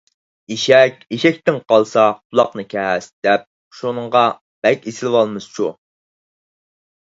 [0.53, 3.45] «ئېشەك ئېشەكتىن قالسا قۇلاقنى كەس» دەپ،
[3.81, 4.25] شۇنىڭغا
[4.69, 5.71] بەك ئېسىلىۋالىمىزچۇ.